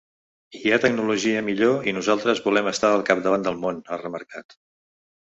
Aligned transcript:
“Hi 0.59 0.71
ha 0.75 0.77
tecnologia 0.83 1.43
millor 1.49 1.85
i 1.91 1.93
nosaltres 1.97 2.41
volem 2.45 2.69
estar 2.71 2.91
al 2.93 3.03
capdavant 3.11 3.45
del 3.49 3.59
món”, 3.67 3.77
ha 3.97 4.01
remarcat. 4.05 4.57